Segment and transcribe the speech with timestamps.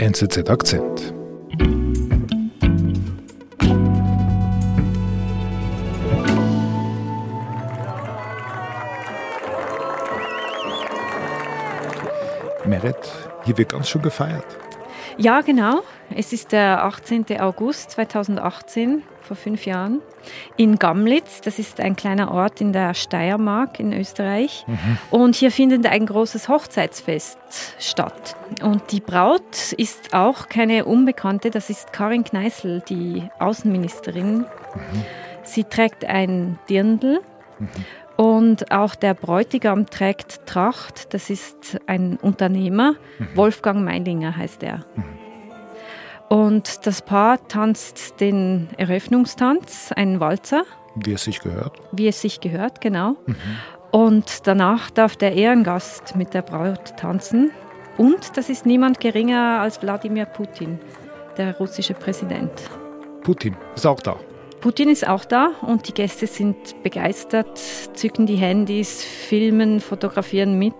[0.00, 1.12] NZZ Akzent.
[12.64, 12.96] Meret,
[13.44, 14.44] hier wird ganz schön gefeiert.
[15.16, 15.82] Ja, genau.
[16.14, 17.40] Es ist der 18.
[17.40, 20.00] August 2018, vor fünf Jahren,
[20.56, 21.42] in Gamlitz.
[21.42, 24.64] Das ist ein kleiner Ort in der Steiermark in Österreich.
[24.66, 24.98] Mhm.
[25.10, 27.38] Und hier findet ein großes Hochzeitsfest
[27.78, 28.36] statt.
[28.62, 34.38] Und die Braut ist auch keine Unbekannte, das ist Karin Kneißl, die Außenministerin.
[34.38, 34.46] Mhm.
[35.44, 37.20] Sie trägt ein Dirndl.
[37.58, 37.68] Mhm.
[38.16, 43.28] Und auch der Bräutigam trägt Tracht, das ist ein Unternehmer, mhm.
[43.36, 44.84] Wolfgang Meilinger heißt er.
[46.28, 50.64] Und das Paar tanzt den Eröffnungstanz, einen Walzer.
[50.94, 51.78] Wie es sich gehört.
[51.92, 53.16] Wie es sich gehört, genau.
[53.26, 53.36] Mhm.
[53.90, 57.50] Und danach darf der Ehrengast mit der Braut tanzen.
[57.96, 60.78] Und das ist niemand geringer als Wladimir Putin,
[61.38, 62.52] der russische Präsident.
[63.22, 64.16] Putin ist auch da.
[64.60, 70.74] Putin ist auch da und die Gäste sind begeistert, zücken die Handys, filmen, fotografieren mit.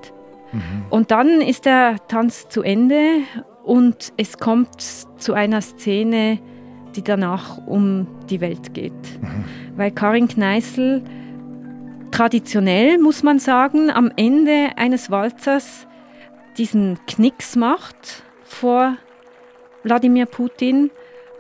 [0.53, 0.87] Mhm.
[0.91, 3.21] Und dann ist der Tanz zu Ende
[3.69, 4.81] und es kommt
[5.19, 6.39] zu einer Szene,
[6.97, 8.95] die danach um die Welt geht.
[9.21, 9.45] Mhm.
[9.77, 11.03] Weil Karin Kneißl
[12.11, 15.87] traditionell, muss man sagen, am Ende eines Walzers
[16.57, 18.97] diesen Knicks macht vor
[19.83, 20.91] Wladimir Putin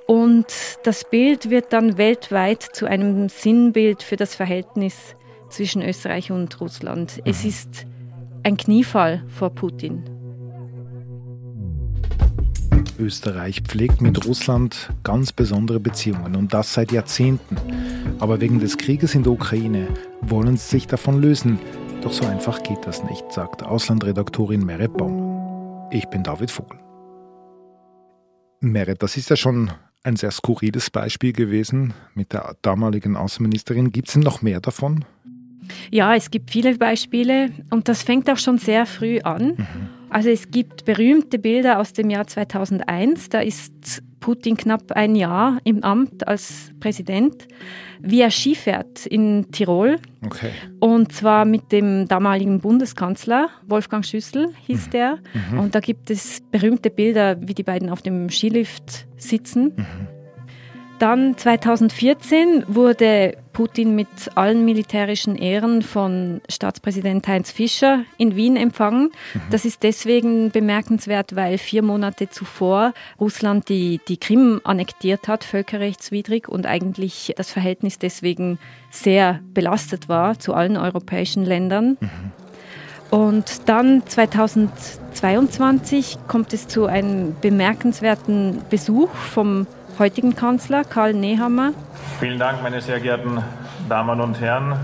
[0.06, 0.46] und
[0.84, 5.16] das Bild wird dann weltweit zu einem Sinnbild für das Verhältnis
[5.48, 7.22] zwischen Österreich und Russland.
[7.24, 7.48] Es mhm.
[7.48, 7.86] ist
[8.42, 10.17] ein Kniefall vor Putin.
[12.98, 17.56] Österreich pflegt mit Russland ganz besondere Beziehungen und das seit Jahrzehnten.
[18.18, 19.88] Aber wegen des Krieges in der Ukraine
[20.20, 21.58] wollen sie sich davon lösen.
[22.02, 25.88] Doch so einfach geht das nicht, sagt Auslandredaktorin Meret Baum.
[25.90, 26.78] Ich bin David Vogel.
[28.60, 29.70] Meret, das ist ja schon
[30.02, 33.92] ein sehr skurriles Beispiel gewesen mit der damaligen Außenministerin.
[33.92, 35.04] Gibt es noch mehr davon?
[35.90, 39.54] Ja, es gibt viele Beispiele und das fängt auch schon sehr früh an.
[39.56, 39.97] Mhm.
[40.10, 43.28] Also es gibt berühmte Bilder aus dem Jahr 2001.
[43.28, 47.46] Da ist Putin knapp ein Jahr im Amt als Präsident,
[48.00, 49.96] wie er Skifährt in Tirol.
[50.24, 50.50] Okay.
[50.80, 54.90] Und zwar mit dem damaligen Bundeskanzler Wolfgang Schüssel hieß mhm.
[54.90, 55.18] der.
[55.50, 55.58] Mhm.
[55.60, 59.72] Und da gibt es berühmte Bilder, wie die beiden auf dem Skilift sitzen.
[59.76, 60.08] Mhm.
[60.98, 69.10] Dann 2014 wurde Putin mit allen militärischen Ehren von Staatspräsident Heinz Fischer in Wien empfangen.
[69.34, 69.40] Mhm.
[69.50, 76.48] Das ist deswegen bemerkenswert, weil vier Monate zuvor Russland die, die Krim annektiert hat, völkerrechtswidrig,
[76.48, 78.60] und eigentlich das Verhältnis deswegen
[78.92, 81.96] sehr belastet war zu allen europäischen Ländern.
[81.98, 82.10] Mhm.
[83.10, 89.66] Und dann 2022 kommt es zu einem bemerkenswerten Besuch vom
[89.98, 91.72] heutigen Kanzler Karl Nehammer.
[92.20, 93.42] Vielen Dank, meine sehr geehrten
[93.88, 94.76] Damen und Herren.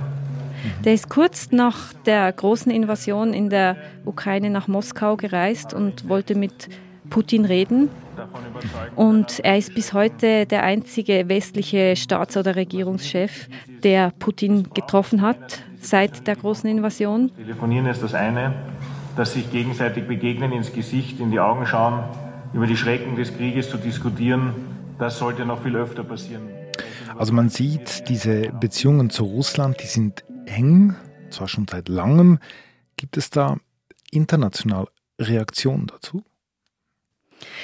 [0.84, 6.34] Der ist kurz nach der großen Invasion in der Ukraine nach Moskau gereist und wollte
[6.34, 6.69] mit
[7.10, 7.91] Putin reden.
[8.97, 13.48] Und er ist bis heute der einzige westliche Staats- oder Regierungschef,
[13.82, 17.30] der Putin getroffen hat seit der großen Invasion.
[17.36, 18.54] Telefonieren ist das eine,
[19.16, 22.04] dass sich gegenseitig begegnen, ins Gesicht, in die Augen schauen,
[22.53, 26.49] über die Schrecken des Krieges zu diskutieren das sollte noch viel öfter passieren.
[27.16, 30.97] Also man sieht, diese Beziehungen zu Russland, die sind eng,
[31.31, 32.38] zwar schon seit langem.
[32.97, 33.56] Gibt es da
[34.10, 34.88] international
[35.21, 36.25] Reaktionen dazu?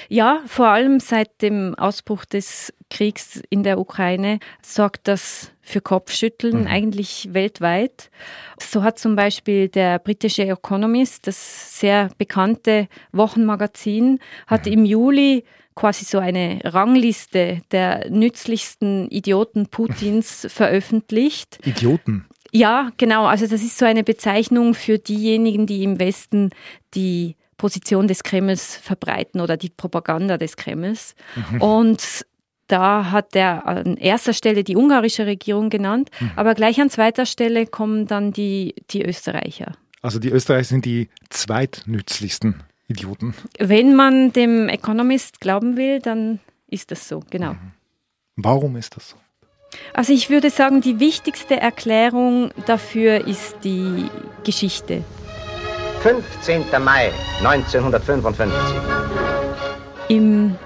[0.09, 6.63] Ja, vor allem seit dem Ausbruch des Kriegs in der Ukraine sorgt das für Kopfschütteln,
[6.63, 6.67] mhm.
[6.67, 8.11] eigentlich weltweit.
[8.59, 14.73] So hat zum Beispiel der britische Economist, das sehr bekannte Wochenmagazin, hat mhm.
[14.73, 15.45] im Juli
[15.75, 21.59] quasi so eine Rangliste der nützlichsten Idioten Putins veröffentlicht.
[21.65, 22.27] Idioten?
[22.53, 23.27] Ja, genau.
[23.27, 26.51] Also das ist so eine Bezeichnung für diejenigen, die im Westen
[26.95, 31.15] die Position des Kremls verbreiten oder die Propaganda des Kremls.
[31.53, 31.63] Mhm.
[31.63, 32.27] Und
[32.67, 36.31] da hat er an erster Stelle die ungarische Regierung genannt, mhm.
[36.37, 39.73] aber gleich an zweiter Stelle kommen dann die, die Österreicher.
[40.03, 43.35] Also die Österreicher sind die zweitnützlichsten Idioten.
[43.59, 47.53] Wenn man dem Economist glauben will, dann ist das so, genau.
[47.53, 47.73] Mhm.
[48.37, 49.17] Warum ist das so?
[49.95, 54.11] Also ich würde sagen, die wichtigste Erklärung dafür ist die
[54.43, 55.05] Geschichte.
[56.03, 56.65] 15.
[56.83, 57.13] Mai
[57.45, 58.59] 1955.
[60.09, 60.57] Im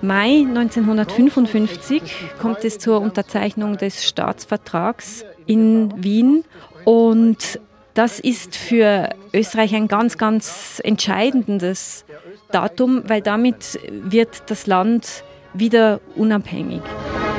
[0.00, 2.02] Mai 1955
[2.40, 6.44] kommt es zur Unterzeichnung des Staatsvertrags in Wien
[6.84, 7.60] und
[7.94, 12.04] Das ist für Österreich ein ganz, ganz entscheidendes
[12.50, 15.24] Datum, weil damit wird das Land
[15.54, 16.80] wieder unabhängig.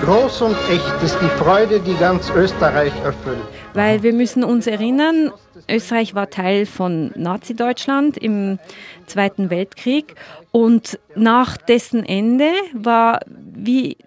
[0.02, 3.40] Groß und echt ist die Freude, die ganz Österreich erfüllt.
[3.74, 5.32] Weil wir müssen uns erinnern,
[5.70, 8.60] Österreich war Teil von Nazi-Deutschland im
[9.08, 10.16] Zweiten Weltkrieg
[10.52, 13.98] und nach dessen Ende war, wie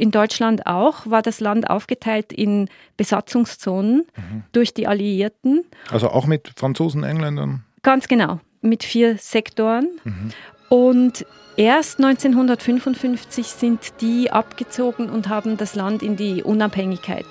[0.00, 4.42] in Deutschland auch, war das Land aufgeteilt in Besatzungszonen mhm.
[4.52, 5.64] durch die Alliierten.
[5.90, 7.64] Also auch mit Franzosen, Engländern?
[7.82, 9.88] Ganz genau, mit vier Sektoren.
[10.04, 10.30] Mhm.
[10.68, 11.26] Und
[11.56, 17.26] erst 1955 sind die abgezogen und haben das Land in die Unabhängigkeit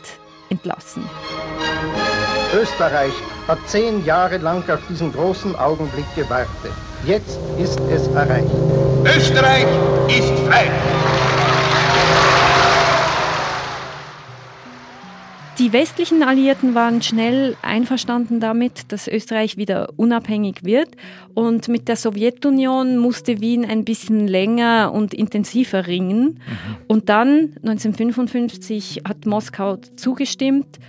[0.50, 1.04] entlassen.
[2.54, 3.14] Österreich
[3.48, 6.72] hat zehn Jahre lang auf diesen großen Augenblick gewartet.
[7.06, 8.50] Jetzt ist es erreicht.
[9.06, 9.66] Österreich
[10.08, 11.39] ist frei.
[15.60, 20.88] Die westlichen Alliierten waren schnell einverstanden damit, dass Österreich wieder unabhängig wird.
[21.34, 26.22] Und mit der Sowjetunion musste Wien ein bisschen länger und intensiver ringen.
[26.24, 26.78] Mhm.
[26.88, 30.80] Und dann, 1955, hat Moskau zugestimmt,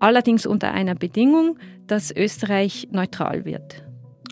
[0.00, 1.56] allerdings unter einer Bedingung,
[1.86, 3.84] dass Österreich neutral wird.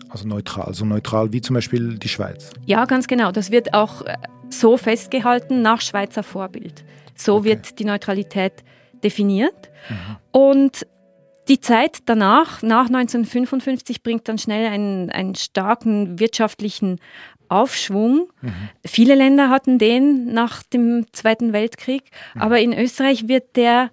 [0.09, 2.51] Also neutral, also neutral wie zum Beispiel die Schweiz.
[2.65, 3.31] Ja, ganz genau.
[3.31, 4.17] Das wird auch äh,
[4.49, 6.83] so festgehalten nach Schweizer Vorbild.
[7.15, 7.45] So okay.
[7.45, 8.65] wird die Neutralität
[9.03, 9.69] definiert.
[9.89, 10.17] Mhm.
[10.31, 10.87] Und
[11.47, 16.99] die Zeit danach, nach 1955, bringt dann schnell einen, einen starken wirtschaftlichen
[17.49, 18.29] Aufschwung.
[18.41, 18.69] Mhm.
[18.85, 22.03] Viele Länder hatten den nach dem Zweiten Weltkrieg,
[22.35, 22.41] mhm.
[22.41, 23.91] aber in Österreich wird der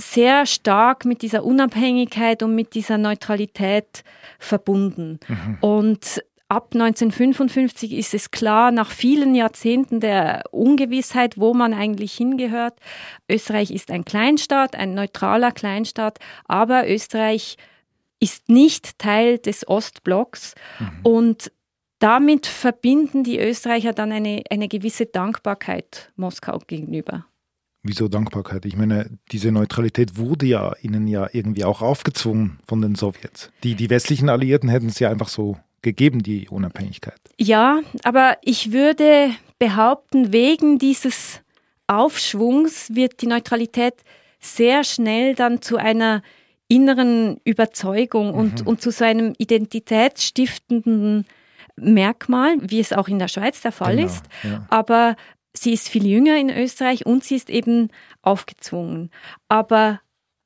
[0.00, 4.04] sehr stark mit dieser Unabhängigkeit und mit dieser Neutralität
[4.38, 5.18] verbunden.
[5.26, 5.58] Mhm.
[5.60, 12.78] Und ab 1955 ist es klar, nach vielen Jahrzehnten der Ungewissheit, wo man eigentlich hingehört,
[13.28, 17.56] Österreich ist ein Kleinstaat, ein neutraler Kleinstaat, aber Österreich
[18.20, 21.00] ist nicht Teil des Ostblocks mhm.
[21.02, 21.52] und
[21.98, 27.26] damit verbinden die Österreicher dann eine, eine gewisse Dankbarkeit Moskau gegenüber.
[27.82, 28.66] Wieso Dankbarkeit?
[28.66, 33.50] Ich meine, diese Neutralität wurde ja ihnen ja irgendwie auch aufgezwungen von den Sowjets.
[33.62, 37.20] Die, die westlichen Alliierten hätten es ja einfach so gegeben, die Unabhängigkeit.
[37.38, 41.40] Ja, aber ich würde behaupten, wegen dieses
[41.86, 43.94] Aufschwungs wird die Neutralität
[44.40, 46.22] sehr schnell dann zu einer
[46.68, 48.66] inneren Überzeugung und, mhm.
[48.66, 51.26] und zu so einem identitätsstiftenden
[51.76, 54.24] Merkmal, wie es auch in der Schweiz der Fall genau, ist.
[54.42, 54.66] Ja.
[54.68, 55.16] Aber
[55.54, 57.88] sie ist viel jünger in Österreich und sie ist eben
[58.22, 59.10] aufgezwungen.
[59.48, 60.00] Aber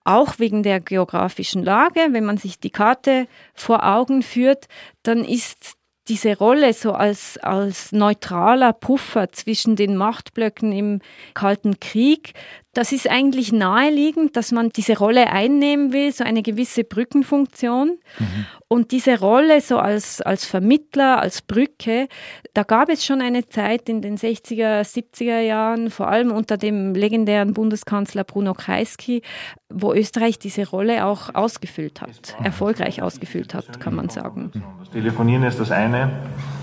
[0.05, 4.67] auch wegen der geografischen Lage, wenn man sich die Karte vor Augen führt,
[5.03, 5.77] dann ist
[6.09, 11.01] diese Rolle so als, als neutraler Puffer zwischen den Machtblöcken im
[11.35, 12.35] Kalten Krieg,
[12.75, 17.99] das ist eigentlich naheliegend, dass man diese Rolle einnehmen will, so eine gewisse Brückenfunktion.
[18.19, 18.47] Mhm.
[18.67, 22.09] Und diese Rolle so als, als Vermittler, als Brücke,
[22.55, 26.95] da gab es schon eine Zeit in den 60er, 70er Jahren, vor allem unter dem
[26.95, 29.21] legendären Bundeskanzler Bruno Kreisky,
[29.69, 34.51] wo Österreich diese Rolle auch ausgefüllt hat, erfolgreich ausgefüllt hat, kann man sagen.
[34.79, 36.11] Das Telefonieren ist das eine,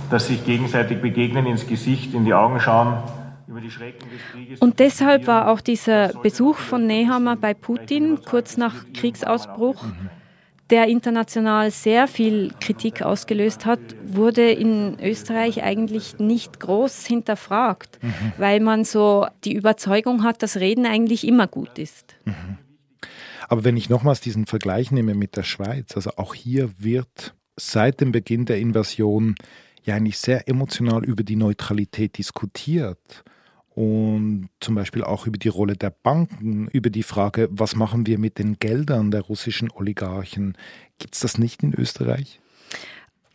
[0.10, 2.98] dass sich gegenseitig begegnen, ins Gesicht, in die Augen schauen
[4.60, 9.84] und deshalb war auch dieser Besuch von Nehammer bei Putin kurz nach Kriegsausbruch,
[10.70, 18.34] der international sehr viel Kritik ausgelöst hat, wurde in Österreich eigentlich nicht groß hinterfragt, mhm.
[18.38, 22.16] weil man so die Überzeugung hat, dass Reden eigentlich immer gut ist.
[22.26, 22.58] Mhm.
[23.48, 28.00] Aber wenn ich nochmals diesen Vergleich nehme mit der Schweiz, also auch hier wird seit
[28.00, 29.34] dem Beginn der Invasion
[29.84, 33.24] ja eigentlich sehr emotional über die Neutralität diskutiert
[33.80, 38.20] und zum Beispiel auch über die Rolle der Banken, über die Frage, was machen wir
[38.20, 40.58] mit den Geldern der russischen Oligarchen.
[40.98, 42.42] Gibt es das nicht in Österreich?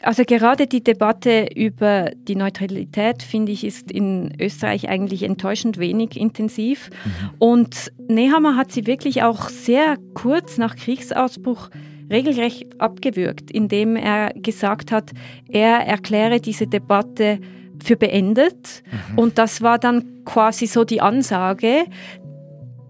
[0.02, 6.20] Also gerade die Debatte über die Neutralität, finde ich, ist in Österreich eigentlich enttäuschend wenig
[6.20, 6.90] intensiv.
[6.90, 7.30] Mhm.
[7.38, 11.70] Und Nehammer hat sie wirklich auch sehr kurz nach Kriegsausbruch
[12.10, 15.12] regelrecht abgewürgt, indem er gesagt hat,
[15.48, 17.40] er erkläre diese Debatte
[17.82, 18.82] für beendet.
[19.12, 19.18] Mhm.
[19.18, 21.84] Und das war dann quasi so die Ansage,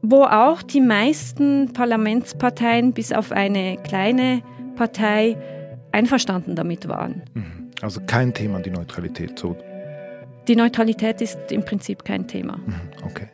[0.02, 4.42] wo auch die meisten Parlamentsparteien bis auf eine kleine
[4.76, 5.36] Partei
[5.92, 7.22] einverstanden damit waren.
[7.34, 7.70] Mhm.
[7.80, 9.38] Also kein Thema die Neutralität.
[9.38, 9.56] So.
[10.48, 12.58] Die Neutralität ist im Prinzip kein Thema.
[12.58, 12.80] Mhm.
[13.04, 13.28] Okay.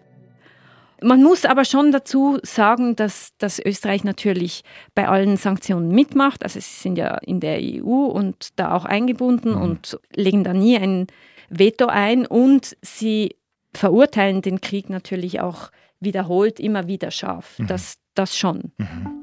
[1.03, 4.63] Man muss aber schon dazu sagen, dass, dass Österreich natürlich
[4.95, 6.43] bei allen Sanktionen mitmacht.
[6.43, 9.63] Also sie sind ja in der EU und da auch eingebunden mhm.
[9.63, 11.07] und legen da nie ein
[11.51, 13.37] Veto ein und sie
[13.75, 17.59] verurteilen den Krieg natürlich auch wiederholt, immer wieder scharf.
[17.59, 17.67] Mhm.
[17.67, 18.73] Das, das schon.
[18.79, 19.23] Mhm.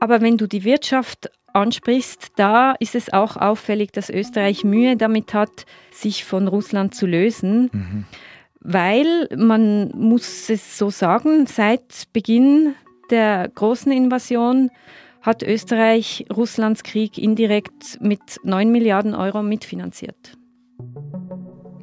[0.00, 5.34] Aber wenn du die Wirtschaft ansprichst, da ist es auch auffällig, dass Österreich Mühe damit
[5.34, 7.70] hat, sich von Russland zu lösen.
[7.72, 8.04] Mhm.
[8.60, 12.74] Weil man muss es so sagen, seit Beginn
[13.10, 14.70] der großen Invasion
[15.20, 20.36] hat Österreich Russlands Krieg indirekt mit 9 Milliarden Euro mitfinanziert.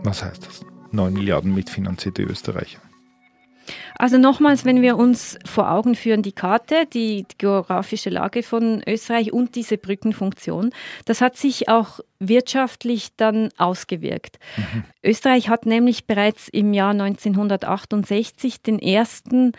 [0.03, 0.65] Was heißt das?
[0.91, 2.79] 9 Milliarden mitfinanzierte Österreicher.
[3.97, 9.31] Also nochmals, wenn wir uns vor Augen führen, die Karte, die, geografische Lage von Österreich
[9.31, 10.71] und diese Brückenfunktion,
[11.05, 14.39] das hat sich auch wirtschaftlich dann ausgewirkt.
[14.57, 14.83] Mhm.
[15.03, 19.53] Österreich hat nämlich bereits im Jahr 1968 den ersten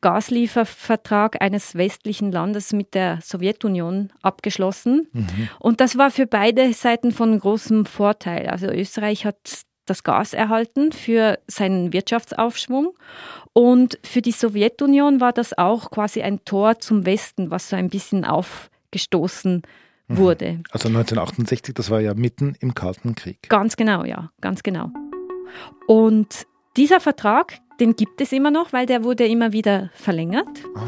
[0.00, 5.08] Gasliefervertrag eines westlichen Landes mit der Sowjetunion abgeschlossen.
[5.12, 5.48] Mhm.
[5.58, 8.48] Und das war für beide Seiten von großem Vorteil.
[8.48, 9.36] Also Österreich hat
[9.88, 12.94] das Gas erhalten für seinen Wirtschaftsaufschwung.
[13.52, 17.88] Und für die Sowjetunion war das auch quasi ein Tor zum Westen, was so ein
[17.88, 19.62] bisschen aufgestoßen
[20.08, 20.16] mhm.
[20.16, 20.60] wurde.
[20.70, 23.48] Also 1968, das war ja mitten im Kalten Krieg.
[23.48, 24.90] Ganz genau, ja, ganz genau.
[25.86, 30.46] Und dieser Vertrag, den gibt es immer noch, weil der wurde immer wieder verlängert.
[30.76, 30.80] Oh.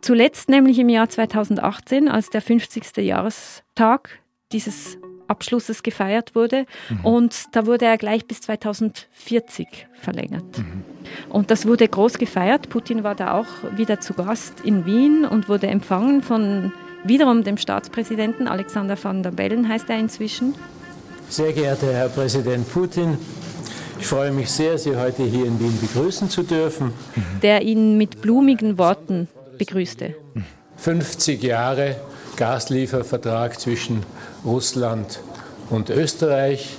[0.00, 2.96] Zuletzt nämlich im Jahr 2018, als der 50.
[2.98, 4.18] Jahrestag
[4.52, 6.66] dieses Abschlusses gefeiert wurde.
[6.88, 7.04] Mhm.
[7.04, 10.58] Und da wurde er gleich bis 2040 verlängert.
[10.58, 10.82] Mhm.
[11.28, 12.68] Und das wurde groß gefeiert.
[12.68, 16.72] Putin war da auch wieder zu Gast in Wien und wurde empfangen von
[17.04, 20.54] wiederum dem Staatspräsidenten Alexander van der Bellen, heißt er inzwischen.
[21.28, 23.18] Sehr geehrter Herr Präsident Putin,
[24.00, 26.92] ich freue mich sehr, Sie heute hier in Wien begrüßen zu dürfen.
[27.42, 30.14] Der ihn mit blumigen Worten begrüßte.
[30.76, 31.96] 50 Jahre
[32.38, 34.04] Gasliefervertrag zwischen
[34.44, 35.20] Russland
[35.70, 36.78] und Österreich.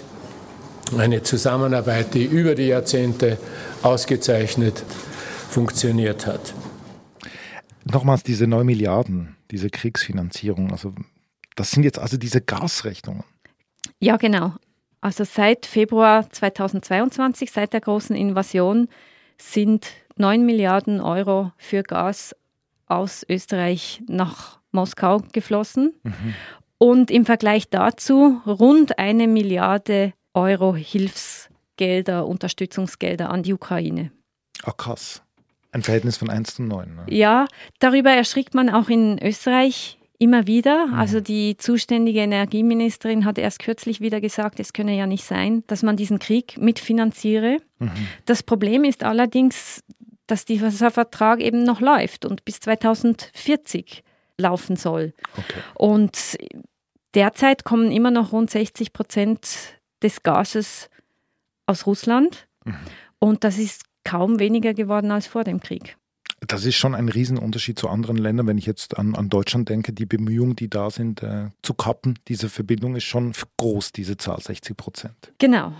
[0.98, 3.38] Eine Zusammenarbeit, die über die Jahrzehnte
[3.84, 4.84] ausgezeichnet
[5.50, 6.54] funktioniert hat.
[7.84, 10.94] Nochmals diese 9 Milliarden, diese Kriegsfinanzierung, also
[11.56, 13.24] das sind jetzt also diese Gasrechnungen.
[14.00, 14.54] Ja, genau.
[15.02, 18.88] Also seit Februar 2022, seit der großen Invasion,
[19.38, 22.36] sind 9 Milliarden Euro für Gas
[22.88, 25.94] aus Österreich nach Moskau geflossen.
[26.04, 26.36] Mhm.
[26.78, 34.12] Und im Vergleich dazu rund eine Milliarde Euro Hilfsgelder, Unterstützungsgelder an die Ukraine.
[34.64, 35.22] Ach krass.
[35.72, 36.96] Ein Verhältnis von 1 zu 9.
[36.96, 37.06] Ne?
[37.10, 37.46] Ja,
[37.80, 40.88] darüber erschrickt man auch in Österreich immer wieder.
[40.88, 40.94] Mhm.
[40.94, 45.84] Also die zuständige Energieministerin hat erst kürzlich wieder gesagt, es könne ja nicht sein, dass
[45.84, 47.58] man diesen Krieg mitfinanziere.
[47.80, 47.92] Mhm.
[48.26, 49.84] Das Problem ist allerdings,
[50.28, 54.04] dass dieser Vertrag eben noch läuft und bis 2040
[54.40, 55.14] laufen soll.
[55.38, 55.60] Okay.
[55.76, 56.38] Und
[57.14, 60.90] derzeit kommen immer noch rund 60 Prozent des Gases
[61.66, 62.48] aus Russland.
[62.66, 62.76] Mhm.
[63.20, 65.98] Und das ist kaum weniger geworden als vor dem Krieg.
[66.48, 68.48] Das ist schon ein Riesenunterschied zu anderen Ländern.
[68.48, 72.18] Wenn ich jetzt an, an Deutschland denke, die Bemühungen, die da sind, äh, zu kappen,
[72.28, 75.34] diese Verbindung ist schon groß, diese Zahl, 60 Prozent.
[75.38, 75.74] Genau.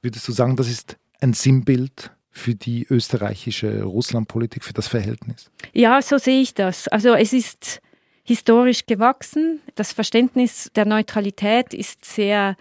[0.00, 5.50] Würdest du sagen, das ist ein Sinnbild für die österreichische Russlandpolitik, für das Verhältnis?
[5.72, 6.88] Ja, so sehe ich das.
[6.88, 7.82] Also es ist
[8.30, 9.60] historisch gewachsen.
[9.74, 12.56] Das Verständnis der Neutralität ist sehr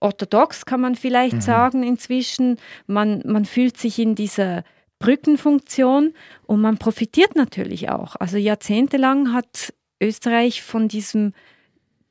[0.00, 1.40] orthodox, kann man vielleicht mhm.
[1.42, 2.58] sagen inzwischen.
[2.88, 4.64] Man, man fühlt sich in dieser
[4.98, 6.12] Brückenfunktion
[6.46, 8.16] und man profitiert natürlich auch.
[8.16, 11.34] Also jahrzehntelang hat Österreich von diesem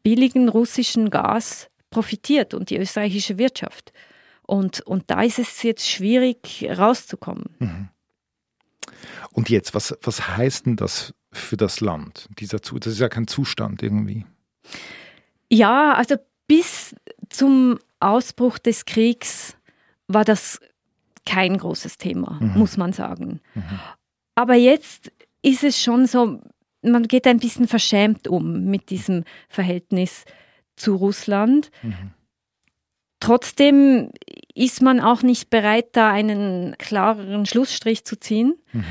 [0.03, 3.91] billigen russischen Gas profitiert und die österreichische Wirtschaft.
[4.44, 7.58] Und, und da ist es jetzt schwierig rauszukommen.
[7.60, 7.89] Mhm.
[9.34, 12.27] Und jetzt, was, was heißt denn das für das Land?
[12.39, 14.25] Dieser, das ist ja kein Zustand irgendwie.
[15.50, 16.15] Ja, also
[16.47, 16.95] bis
[17.29, 19.55] zum Ausbruch des Kriegs
[20.07, 20.59] war das
[21.25, 22.57] kein großes Thema, mhm.
[22.57, 23.41] muss man sagen.
[23.53, 23.79] Mhm.
[24.35, 25.11] Aber jetzt
[25.41, 26.41] ist es schon so,
[26.81, 30.25] man geht ein bisschen verschämt um mit diesem Verhältnis
[30.75, 31.71] zu Russland.
[31.83, 32.11] Mhm.
[33.19, 34.09] Trotzdem
[34.55, 38.55] ist man auch nicht bereit, da einen klareren Schlussstrich zu ziehen.
[38.73, 38.83] Mhm.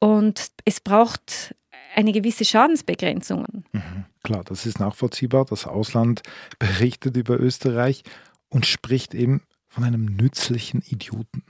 [0.00, 1.54] Und es braucht
[1.96, 3.64] eine gewisse Schadensbegrenzung.
[3.72, 5.44] Mhm, klar, das ist nachvollziehbar.
[5.46, 6.22] Das Ausland
[6.58, 8.02] berichtet über Österreich
[8.48, 11.42] und spricht eben von einem nützlichen Idioten.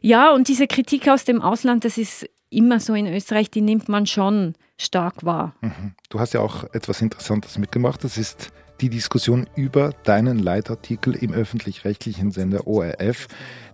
[0.00, 3.88] Ja, und diese Kritik aus dem Ausland, das ist immer so in Österreich, die nimmt
[3.88, 5.54] man schon stark wahr.
[5.60, 5.94] Mhm.
[6.08, 8.02] Du hast ja auch etwas Interessantes mitgemacht.
[8.04, 8.50] Das ist
[8.80, 13.26] die Diskussion über deinen Leitartikel im öffentlich-rechtlichen Sender ORF.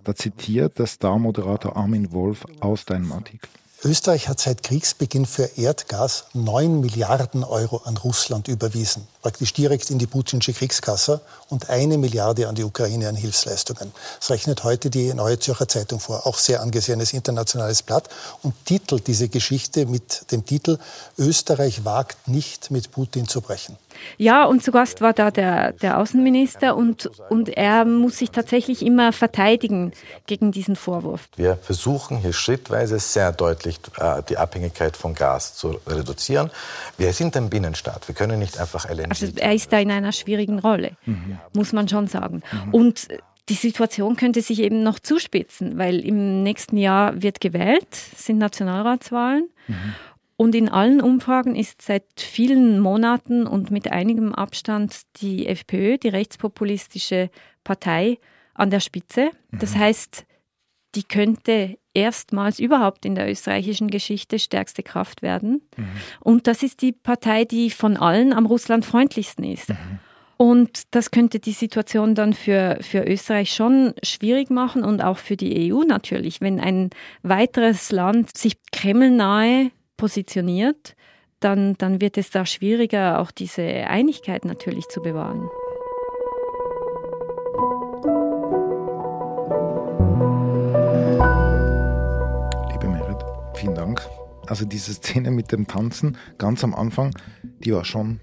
[0.03, 3.49] Da zitiert der Star-Moderator Armin Wolf aus deinem Artikel.
[3.85, 9.99] Österreich hat seit Kriegsbeginn für Erdgas 9 Milliarden Euro an Russland überwiesen, praktisch direkt in
[9.99, 13.91] die putinsche Kriegskasse und eine Milliarde an die Ukraine an Hilfsleistungen.
[14.19, 18.09] Das rechnet heute die Neue Zürcher Zeitung vor, auch sehr angesehenes internationales Blatt
[18.41, 20.79] und titelt diese Geschichte mit dem Titel
[21.19, 23.77] Österreich wagt nicht mit Putin zu brechen.
[24.17, 28.85] Ja, und zu Gast war da der, der Außenminister und, und er muss sich tatsächlich
[28.85, 29.93] immer verteidigen
[30.25, 31.29] gegen diesen Vorwurf.
[31.35, 36.51] Wir versuchen hier schrittweise sehr deutlich äh, die Abhängigkeit von Gas zu reduzieren.
[36.97, 38.07] Wir sind ein Binnenstaat.
[38.07, 39.09] Wir können nicht einfach LNG.
[39.09, 41.39] Also er ist da in einer schwierigen Rolle, mhm.
[41.53, 42.41] muss man schon sagen.
[42.65, 42.73] Mhm.
[42.73, 43.07] Und
[43.49, 49.49] die Situation könnte sich eben noch zuspitzen, weil im nächsten Jahr wird gewählt, sind Nationalratswahlen.
[49.67, 49.95] Mhm.
[50.37, 56.09] Und in allen Umfragen ist seit vielen Monaten und mit einigem Abstand die FPÖ, die
[56.09, 57.29] rechtspopulistische
[57.63, 58.17] Partei,
[58.55, 59.29] an der Spitze.
[59.51, 59.79] Das mhm.
[59.79, 60.25] heißt,
[60.95, 65.61] die könnte erstmals überhaupt in der österreichischen Geschichte stärkste Kraft werden.
[65.77, 65.87] Mhm.
[66.19, 69.69] Und das ist die Partei, die von allen am russlandfreundlichsten ist.
[69.69, 69.99] Mhm.
[70.37, 75.37] Und das könnte die Situation dann für, für Österreich schon schwierig machen und auch für
[75.37, 76.41] die EU natürlich.
[76.41, 76.89] Wenn ein
[77.23, 80.95] weiteres Land sich kremlnahe positioniert,
[81.39, 85.47] dann, dann wird es da schwieriger, auch diese Einigkeit natürlich zu bewahren.
[94.47, 97.11] Also diese Szene mit dem Tanzen ganz am Anfang,
[97.59, 98.19] die war schon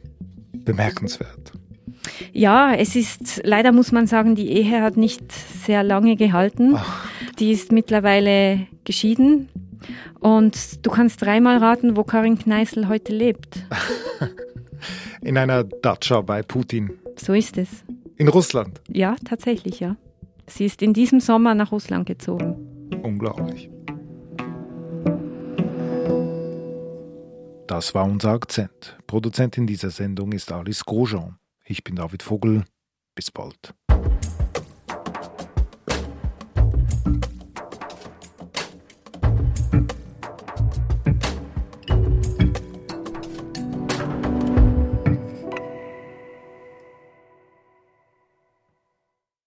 [0.64, 1.52] bemerkenswert.
[2.32, 6.74] Ja, es ist, leider muss man sagen, die Ehe hat nicht sehr lange gehalten.
[6.76, 7.08] Ach.
[7.38, 9.48] Die ist mittlerweile geschieden.
[10.20, 13.66] Und du kannst dreimal raten, wo Karin Kneißl heute lebt.
[15.22, 16.90] In einer Datscha bei Putin.
[17.16, 17.68] So ist es.
[18.16, 18.80] In Russland?
[18.88, 19.96] Ja, tatsächlich, ja.
[20.46, 22.56] Sie ist in diesem Sommer nach Russland gezogen.
[23.02, 23.70] Unglaublich.
[27.82, 28.96] Das war unser Akzent.
[29.08, 31.40] Produzentin dieser Sendung ist Alice Grosjean.
[31.64, 32.62] Ich bin David Vogel.
[33.16, 33.74] Bis bald.